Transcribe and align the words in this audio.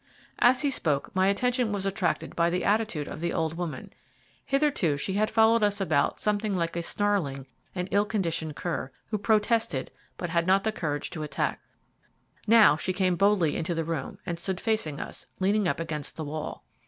As 0.39 0.63
he 0.63 0.71
spoke 0.71 1.11
my 1.15 1.27
attention 1.27 1.71
was 1.71 1.85
attracted 1.85 2.35
by 2.35 2.49
the 2.49 2.63
attitude 2.65 3.07
of 3.07 3.19
the 3.21 3.31
old 3.31 3.53
woman. 3.53 3.93
Hitherto 4.43 4.97
she 4.97 5.13
had 5.13 5.29
followed 5.29 5.61
us 5.61 5.79
about 5.79 6.19
something 6.19 6.55
like 6.55 6.75
a 6.75 6.81
snarling 6.81 7.45
and 7.75 7.87
ill 7.91 8.05
conditioned 8.05 8.55
cur, 8.55 8.91
who 9.09 9.19
protested, 9.19 9.91
but 10.17 10.31
had 10.31 10.47
not 10.47 10.63
courage 10.73 11.11
to 11.11 11.21
attack. 11.21 11.59
Now 12.47 12.75
she 12.77 12.93
came 12.93 13.15
boldly 13.15 13.55
into 13.55 13.75
the 13.75 13.85
room, 13.85 14.17
and 14.25 14.39
stood 14.39 14.59
facing 14.59 14.99
us, 14.99 15.27
leaning 15.39 15.67
up 15.67 15.79
against 15.79 16.15
the 16.15 16.25
wall. 16.25 16.63